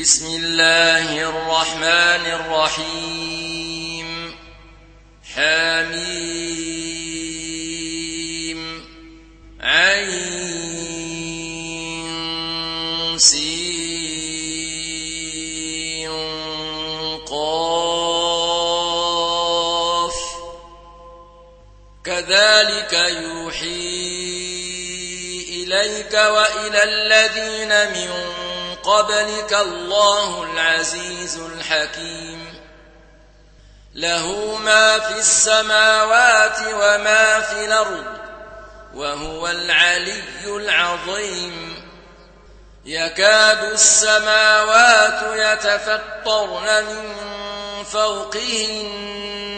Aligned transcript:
بسم 0.00 0.26
الله 0.26 1.20
الرحمن 1.20 2.26
الرحيم. 2.26 4.34
حميم. 5.34 5.98
عين. 9.60 10.48
قاف. 17.30 20.14
كذلك 22.04 22.92
يوحي 22.92 23.98
إليك 25.48 26.14
وإلى 26.14 26.84
الذين 26.84 27.68
من 27.68 28.47
قبلك 28.82 29.52
الله 29.52 30.42
العزيز 30.42 31.38
الحكيم. 31.38 32.54
له 33.94 34.56
ما 34.64 34.98
في 34.98 35.18
السماوات 35.18 36.58
وما 36.74 37.40
في 37.40 37.64
الأرض 37.64 38.04
وهو 38.94 39.48
العلي 39.48 40.22
العظيم. 40.46 41.88
يكاد 42.84 43.62
السماوات 43.62 45.22
يتفطرن 45.32 46.84
من 46.84 47.84
فوقهن. 47.84 49.57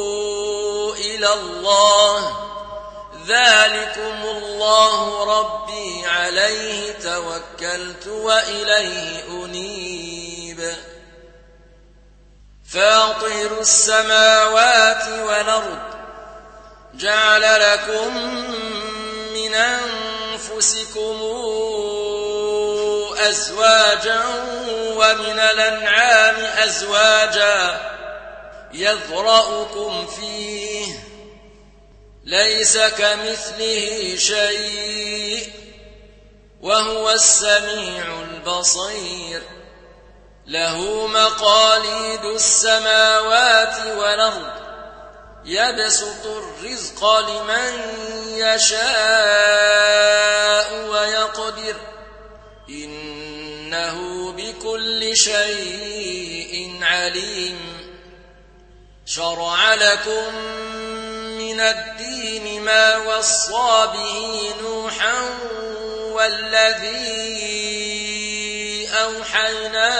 إلى 1.21 1.33
الله. 1.33 2.37
ذلكم 3.27 4.23
الله 4.23 5.23
ربي 5.39 6.05
عليه 6.05 6.91
توكلت 6.91 8.07
وإليه 8.07 9.23
أنيب. 9.29 10.73
فاطر 12.73 13.59
السماوات 13.59 15.07
والأرض 15.07 15.79
جعل 16.93 17.41
لكم 17.41 18.17
من 19.33 19.53
أنفسكم 19.53 21.21
أزواجا 23.17 24.23
ومن 24.95 25.39
الأنعام 25.39 26.35
أزواجا 26.35 27.91
يذرأكم 28.73 30.07
فيه. 30.07 31.10
ليس 32.23 32.77
كمثله 32.77 34.15
شيء 34.15 35.51
وهو 36.61 37.09
السميع 37.09 38.21
البصير. 38.21 39.41
له 40.47 41.07
مقاليد 41.07 42.25
السماوات 42.25 43.97
والأرض 43.97 44.51
يبسط 45.45 46.25
الرزق 46.25 47.19
لمن 47.19 47.73
يشاء 48.37 48.81
ويقدر. 50.89 51.75
إنه 52.69 54.31
بكل 54.31 55.17
شيء 55.17 56.79
عليم. 56.81 57.59
شرع 59.05 59.73
لكم 59.73 60.35
من 61.51 61.59
الدين 61.59 62.61
ما 62.61 62.97
وصى 62.97 63.87
به 63.93 64.53
نوحا 64.61 65.23
والذي 66.11 67.29
أوحينا 69.03 69.91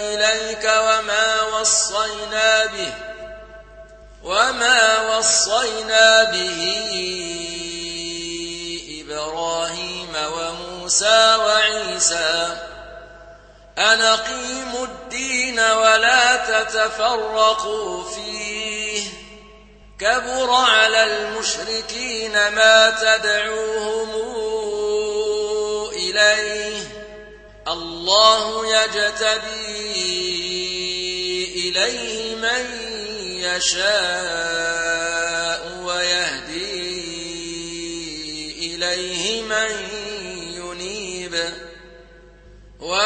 إليك 0.00 0.64
وما 0.64 1.42
وصينا 1.42 2.66
به 2.66 2.92
وما 4.22 5.16
وصينا 5.16 6.24
به 6.24 6.60
إبراهيم 9.00 10.14
وموسى 10.32 11.36
وعيسى 11.36 12.56
أن 13.78 14.00
أقيموا 14.00 14.86
الدين 14.86 15.60
ولا 15.60 16.36
تتفرقوا 16.36 18.04
فيه. 18.04 19.02
كبر 20.00 20.50
على 20.50 21.04
المشركين 21.04 22.32
ما 22.32 22.90
تدعوهم 22.90 24.08
إليه. 25.92 26.82
الله 27.68 28.66
يجتبي 28.66 29.94
إليه 31.54 32.34
من 32.34 32.66
يشاء. 33.22 35.27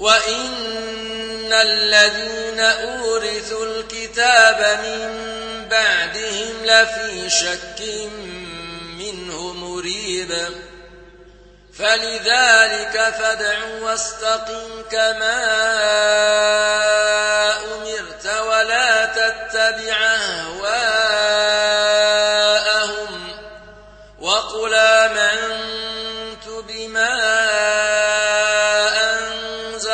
وإن 0.00 1.52
الذين 1.52 2.60
أورثوا 2.60 3.66
الكتاب 3.66 4.80
من 4.82 5.28
بعدهم 5.70 6.64
لفي 6.64 7.30
شك 7.30 7.82
منه 8.98 9.52
مريب 9.52 10.48
فلذلك 11.78 13.14
فادع 13.18 13.58
واستقم 13.80 14.82
كما 14.90 15.40
أمرت 17.64 18.26
ولا 18.26 19.06
تتبع 19.06 19.96
أهواءهم 19.96 21.89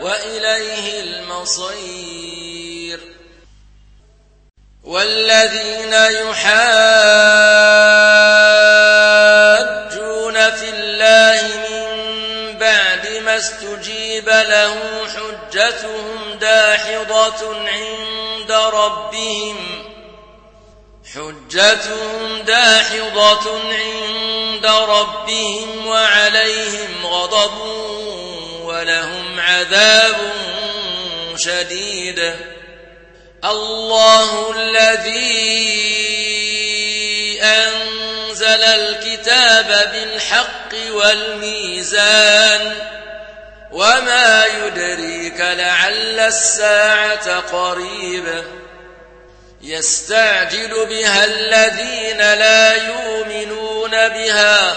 وإليه 0.00 1.00
المصير. 1.00 3.00
والذين 4.84 5.92
يحاجون 5.92 6.36
في 10.50 10.68
الله 10.68 11.42
من 11.68 11.86
بعد 12.58 13.08
ما 13.24 13.36
استجيب 13.36 14.28
له 14.28 14.74
حجتهم 15.08 16.38
داحضة 16.40 17.56
عند 17.68 18.52
ربهم. 18.52 19.56
حجتهم 21.14 22.42
داحضة 22.42 23.60
عند 23.72 24.66
ربهم 24.66 25.86
وعليهم 25.86 27.06
غضب 27.06 27.58
ولهم 28.62 29.25
عذاب 29.46 30.16
شديد. 31.36 32.34
الله 33.44 34.54
الذي 34.56 35.46
أنزل 37.42 38.62
الكتاب 38.62 39.90
بالحق 39.92 40.92
والميزان. 40.92 42.74
وما 43.72 44.44
يدريك 44.46 45.40
لعل 45.40 46.20
الساعة 46.20 47.40
قريبة 47.40 48.44
يستعجل 49.62 50.86
بها 50.86 51.24
الذين 51.24 52.18
لا 52.18 52.74
يؤمنون 52.74 53.90
بها. 53.90 54.76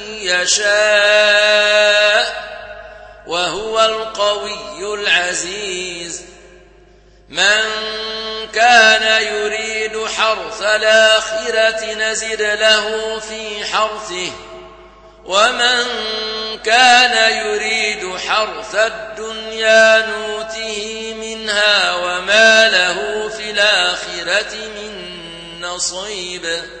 يشاء 0.29 2.01
وهو 3.27 3.85
القوي 3.85 4.93
العزيز. 4.93 6.21
من 7.29 7.63
كان 8.53 9.23
يريد 9.23 10.05
حرث 10.05 10.61
الآخرة 10.61 11.93
نزد 11.93 12.41
له 12.41 13.19
في 13.19 13.65
حرثه 13.65 14.31
ومن 15.25 15.85
كان 16.63 17.45
يريد 17.45 18.17
حرث 18.17 18.75
الدنيا 18.75 20.05
نوته 20.07 21.13
منها 21.13 21.95
وما 21.95 22.69
له 22.69 23.29
في 23.29 23.51
الآخرة 23.51 24.55
من 24.55 25.21
نصيب. 25.61 26.80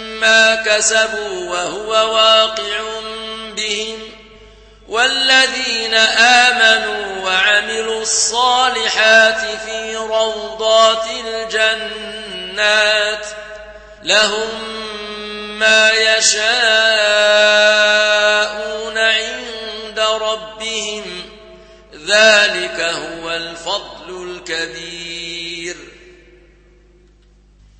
كسبوا 0.65 1.49
وهو 1.49 2.13
واقع 2.13 2.79
بهم 3.55 3.99
والذين 4.87 5.93
آمنوا 5.93 7.25
وعملوا 7.25 8.01
الصالحات 8.01 9.59
في 9.65 9.95
روضات 9.95 11.05
الجنات 11.25 13.25
لهم 14.03 14.49
ما 15.59 15.91
يشاءون 15.91 16.51
عند 18.97 19.99
ربهم 19.99 21.03
ذلك 22.07 22.79
هو 22.79 23.31
الفضل 23.31 24.39
الكبير 24.49 25.75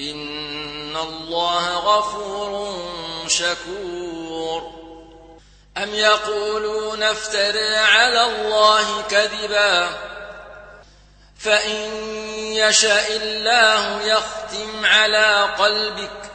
إن 0.00 0.96
الله 0.96 1.78
غفور 1.78 2.78
شكور 3.28 4.72
أم 5.76 5.94
يقولون 5.94 7.02
افترى 7.02 7.76
على 7.76 8.24
الله 8.24 9.02
كذبا 9.02 9.88
فإن 11.38 11.90
يشاء 12.54 13.16
الله 13.16 14.02
يختم 14.02 14.84
على 14.84 15.48
قلبك 15.58 16.30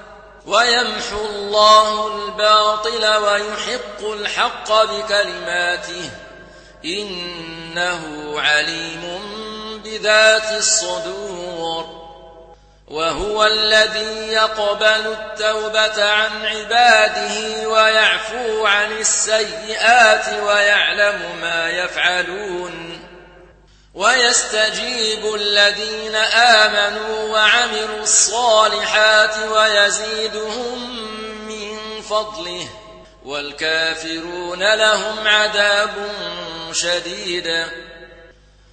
ويمحو 0.45 1.25
الله 1.25 2.07
الباطل 2.07 3.05
ويحق 3.05 4.03
الحق 4.03 4.83
بكلماته 4.83 6.09
إنه 6.85 8.33
عليم 8.39 9.21
بذات 9.83 10.51
الصدور 10.57 11.42
وهو 12.87 13.45
الذي 13.45 14.27
يقبل 14.27 14.85
التوبة 14.85 16.03
عن 16.03 16.45
عباده 16.45 17.69
ويعفو 17.69 18.65
عن 18.65 18.91
السيئات 18.91 20.43
ويعلم 20.43 21.39
ما 21.41 21.69
يفعلون. 21.69 22.99
ويستجيب 23.93 25.35
الذين 25.35 26.15
آمنوا 26.15 27.29
وعملوا 27.29 27.99
الصالحات 28.01 29.37
ويزيدهم 29.37 30.99
من 31.47 32.01
فضله. 32.01 32.67
والكافرون 33.25 34.73
لهم 34.73 35.27
عذاب 35.27 36.11
شديد. 36.71 37.65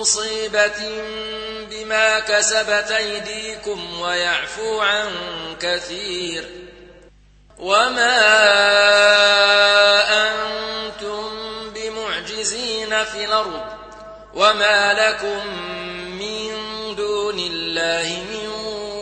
مصيبة 0.00 1.02
بما 1.70 2.20
كسبت 2.20 2.90
أيديكم 2.90 4.00
ويعفو 4.00 4.80
عن 4.80 5.10
كثير. 5.60 6.44
وما 7.58 8.16
أنتم 10.26 11.30
بمعجزين 11.74 13.04
في 13.04 13.24
الأرض 13.24 13.64
وما 14.34 14.92
لكم 14.92 15.56
من 16.18 16.50
دون 16.96 17.38
الله 17.38 18.24
من 18.30 18.48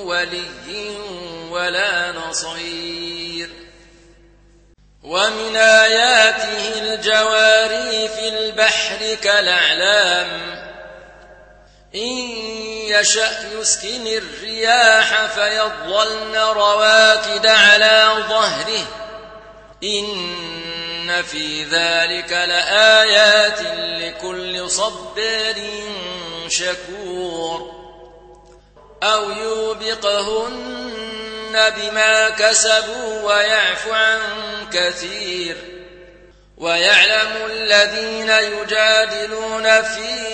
ولي 0.06 0.96
ولا 1.50 2.12
نصير. 2.12 3.50
ومن 5.02 5.56
آياته 5.56 6.82
الجواري 6.82 8.08
في 8.08 8.28
البحر 8.28 9.14
كالأعلام. 9.22 10.64
إن 11.94 12.30
يشأ 12.88 13.58
يسكن 13.60 14.06
الرياح 14.06 15.26
فيظلن 15.26 16.36
رواكد 16.36 17.46
على 17.46 18.24
ظهره. 18.28 18.86
إن 19.84 21.22
في 21.22 21.64
ذلك 21.64 22.32
لآيات 22.32 23.60
لكل 24.00 24.70
صبر 24.70 25.54
شكور. 26.48 27.74
أو 29.02 29.30
يوبقهن 29.30 30.62
بما 31.76 32.28
كسبوا 32.28 33.22
ويعفو 33.22 33.92
عن 33.92 34.20
كثير. 34.72 35.56
ويعلم 36.56 37.36
الذين 37.50 38.30
يجادلون 38.30 39.82
في 39.82 40.33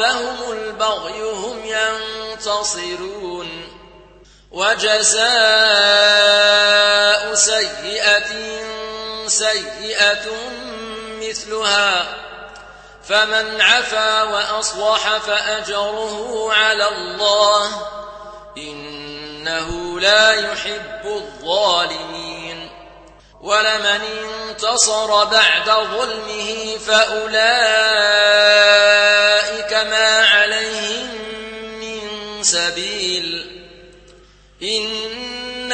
أصابهم 0.00 0.52
البغي 0.52 1.22
هم 1.22 1.64
ينتصرون. 1.64 3.68
وجزاء 4.50 5.24
سيئة 7.34 8.32
سيئة 9.26 10.26
مثلها. 11.20 12.06
فمن 13.08 13.60
عفا 13.60 14.22
وأصلح 14.22 15.16
فأجره 15.16 16.48
على 16.52 16.88
الله. 16.88 17.70
إنه 18.58 20.00
لا 20.00 20.32
يحب 20.32 21.06
الظالمين. 21.06 22.70
ولمن 23.40 24.00
انتصر 24.48 25.24
بعد 25.24 25.70
ظلمه 25.70 26.78
فأولئك 26.86 28.06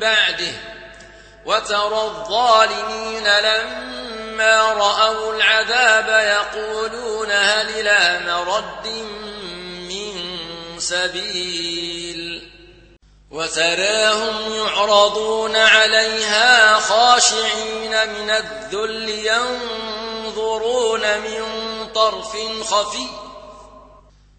بعده 0.00 0.52
وترى 1.46 2.02
الظالمين 2.02 3.24
لما 3.24 4.72
رأوا 4.72 5.34
العذاب 5.34 6.08
يقولون 6.08 7.30
هل 7.30 7.68
إلى 7.68 8.20
مرد 8.26 8.86
من 9.88 10.36
سبيل 10.78 12.50
وتراهم 13.30 14.54
يعرضون 14.54 15.56
عليها 15.56 16.80
خاشعين 16.80 18.08
من 18.08 18.30
الذل 18.30 19.08
ينظرون 20.26 21.00
من 21.18 21.42
طرف 21.94 22.36
خفي 22.70 23.06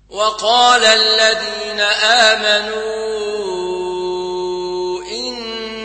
وقال 0.10 0.86
الذين 0.86 1.80
آمنوا 2.04 3.37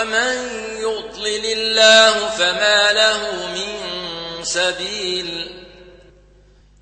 ومن 0.00 0.48
يضلل 0.78 1.46
الله 1.46 2.28
فما 2.28 2.92
له 2.92 3.46
من 3.46 3.78
سبيل 4.44 5.60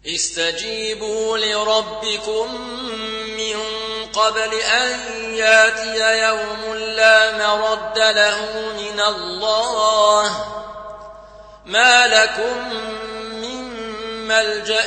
استجيبوا 0.07 1.39
لربكم 1.39 2.55
من 3.37 3.57
قبل 4.13 4.55
أن 4.55 5.01
ياتي 5.35 6.23
يوم 6.23 6.75
لا 6.75 7.39
مرد 7.39 7.99
له 7.99 8.73
من 8.79 9.01
الله 9.01 10.47
ما 11.67 12.07
لكم 12.07 12.75
من 13.33 13.63
ملجأ 14.29 14.87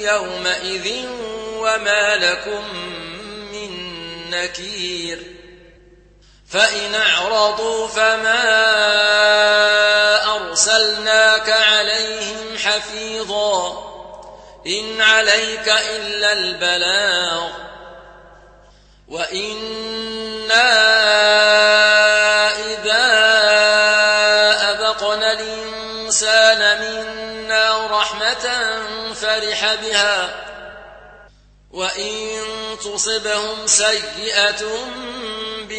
يومئذ 0.00 1.06
وما 1.58 2.16
لكم 2.16 2.64
من 3.52 3.70
نكير 4.30 5.35
فإن 6.48 6.94
أعرضوا 6.94 7.88
فما 7.88 8.46
أرسلناك 10.36 11.50
عليهم 11.50 12.58
حفيظا 12.58 13.86
إن 14.66 15.00
عليك 15.00 15.68
إلا 15.68 16.32
البلاغ 16.32 17.48
وإنا 19.08 20.72
إذا 22.56 23.06
أذقنا 24.70 25.32
الإنسان 25.32 26.80
منا 26.80 27.86
رحمة 27.86 28.48
فرح 29.14 29.74
بها 29.74 30.46
وإن 31.70 32.40
تصبهم 32.84 33.66
سيئة 33.66 34.64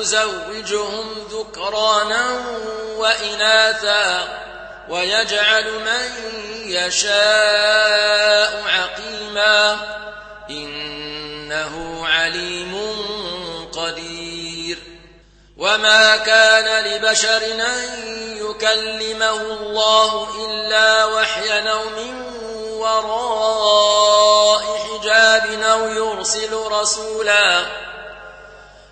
يزوجهم 0.00 1.26
ذكرانا 1.30 2.40
وإناثا 2.96 4.28
ويجعل 4.88 5.64
من 5.64 6.10
يشاء 6.66 8.64
عقيما 8.66 9.76
إنه 10.50 12.06
عليم 12.06 12.96
قدير. 13.72 14.78
وما 15.58 16.16
كان 16.16 16.84
لبشر 16.84 17.42
أن 17.44 18.08
يكلمه 18.36 19.40
الله 19.40 20.28
إلا 20.46 21.04
وحيا 21.04 21.70
أو 21.70 21.84
من 21.84 22.22
وراء 22.78 24.62
حجاب 24.78 25.62
أو 25.62 25.88
يرسل 25.88 26.54
رسولا 26.54 27.87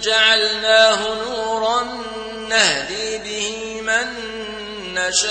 جعلناه 0.00 1.14
نورا 1.14 1.82
نهدي 2.48 3.18
به 3.18 3.80
من 3.80 4.06
نشاء 4.94 5.30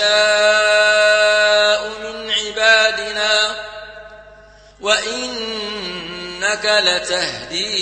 من 2.02 2.30
عبادنا 2.30 3.56
وإنك 4.80 6.64
لتهدي 6.64 7.76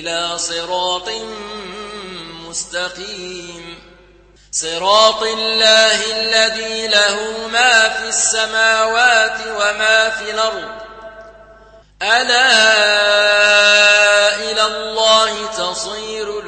إلى 0.00 0.38
صراط 0.38 1.10
مستقيم. 2.48 3.78
صراط 4.52 5.22
الله 5.22 6.20
الذي 6.20 6.86
له 6.86 7.46
ما 7.52 7.88
في 7.88 8.08
السماوات 8.08 9.40
وما 9.46 10.10
في 10.10 10.30
الأرض. 10.30 10.85
ألا 12.02 12.46
إلى 14.36 14.62
الله 14.62 15.46
تصير 15.46 16.40